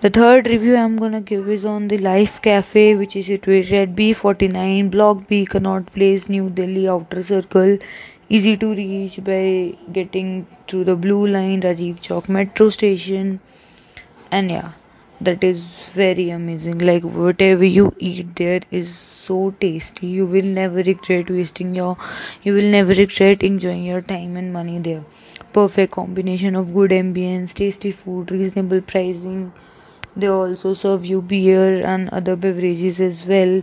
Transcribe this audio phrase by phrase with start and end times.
[0.00, 3.94] The third review I'm gonna give is on the Life Cafe, which is situated at
[3.94, 7.78] B49, Block B, Connaught Place, New Delhi, Outer Circle.
[8.28, 13.40] Easy to reach by getting through the Blue Line, Rajiv Chowk Metro Station,
[14.30, 14.72] and yeah,
[15.20, 15.62] that is
[15.94, 16.78] very amazing.
[16.78, 20.06] Like whatever you eat there is so tasty.
[20.06, 21.96] You will never regret wasting your,
[22.42, 25.04] you will never regret enjoying your time and money there.
[25.52, 29.52] Perfect combination of good ambience, tasty food, reasonable pricing
[30.18, 33.62] they also serve you beer and other beverages as well.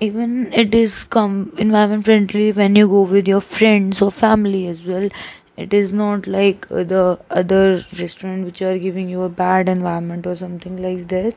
[0.00, 4.82] Even it is come environment friendly when you go with your friends or family as
[4.84, 5.08] well.
[5.56, 10.36] It is not like the other restaurant which are giving you a bad environment or
[10.36, 11.34] something like that.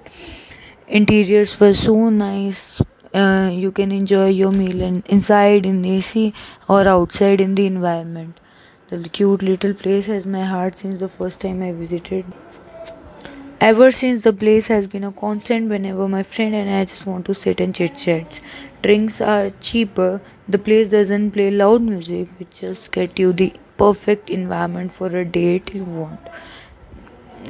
[0.87, 2.81] Interiors were so nice.
[3.13, 6.33] Uh, you can enjoy your meal in, inside in the AC
[6.67, 8.39] or outside in the environment.
[8.89, 12.25] The cute little place has my heart since the first time I visited.
[13.67, 17.25] Ever since the place has been a constant whenever my friend and I just want
[17.25, 18.39] to sit and chit chat.
[18.81, 20.21] Drinks are cheaper.
[20.47, 25.25] The place doesn't play loud music, which just get you the perfect environment for a
[25.25, 26.19] date you want.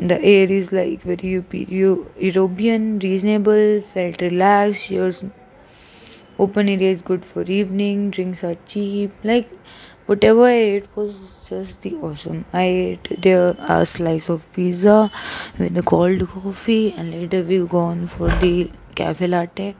[0.01, 1.43] The air is like very
[2.17, 4.91] European, reasonable, felt relaxed.
[4.91, 5.25] Yours
[6.39, 8.11] open area is good for evening.
[8.11, 9.11] Drinks are cheap.
[9.23, 9.49] Like
[10.05, 12.45] whatever I ate was just the awesome.
[12.53, 15.11] I ate there a slice of pizza
[15.57, 19.75] with a cold coffee, and later we gone for the cafe latte,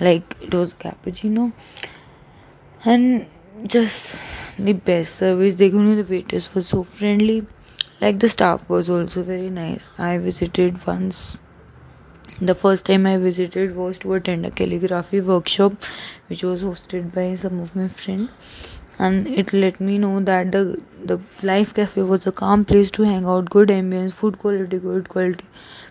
[0.00, 1.52] like it was cappuccino,
[2.84, 3.26] and
[3.66, 5.56] just the best service.
[5.56, 7.46] They knew the waiters were so friendly.
[8.00, 9.90] Like the staff was also very nice.
[9.98, 11.36] I visited once
[12.40, 15.74] the first time I visited was to attend a calligraphy workshop
[16.28, 20.62] which was hosted by some of my friends and it let me know that the
[21.12, 25.08] the life cafe was a calm place to hang out good ambience food quality good
[25.14, 25.46] quality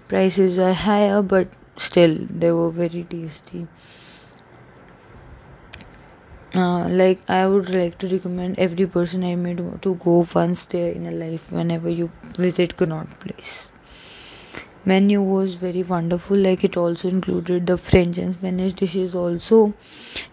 [0.09, 3.67] prices are higher but still they were very tasty.
[6.55, 10.91] Uh, like i would like to recommend every person i met to go once there
[10.91, 13.71] in a life whenever you visit connaught place
[14.85, 19.73] menu was very wonderful like it also included the french and spanish dishes also.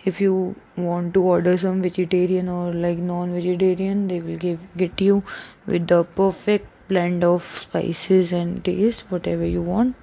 [0.05, 5.23] If you want to order some vegetarian or like non-vegetarian they will give get you
[5.67, 9.97] with the perfect blend of spices and taste whatever you want.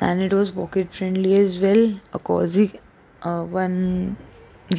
[0.00, 1.92] And it was pocket friendly as well.
[2.12, 2.80] A cozy
[3.22, 4.16] uh, one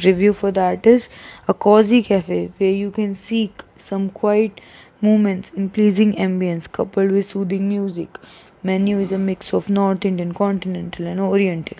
[0.04, 1.08] review for that is
[1.48, 4.60] a cozy cafe where you can seek some quiet
[5.00, 8.18] moments in pleasing ambience coupled with soothing music.
[8.62, 11.76] Menu is a mix of north indian continental and oriental